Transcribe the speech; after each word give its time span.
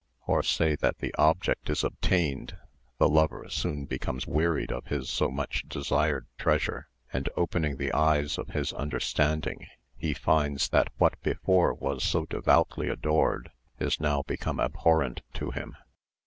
Or 0.25 0.41
say 0.41 0.75
that 0.77 0.97
the 0.97 1.13
object 1.13 1.69
is 1.69 1.83
obtained, 1.83 2.57
the 2.97 3.07
lover 3.07 3.45
soon 3.49 3.85
becomes 3.85 4.25
wearied 4.25 4.71
of 4.71 4.87
his 4.87 5.11
so 5.11 5.29
much 5.29 5.69
desired 5.69 6.25
treasure, 6.39 6.89
and 7.13 7.29
opening 7.37 7.77
the 7.77 7.93
eyes 7.93 8.39
of 8.39 8.47
his 8.47 8.73
understanding 8.73 9.67
he 9.95 10.15
finds 10.15 10.69
that 10.69 10.91
what 10.97 11.21
before 11.21 11.75
was 11.75 12.03
so 12.03 12.25
devoutly 12.25 12.89
adored 12.89 13.51
is 13.79 13.99
now 13.99 14.23
become 14.23 14.59
abhorrent 14.59 15.21
to 15.35 15.51
him. 15.51 15.75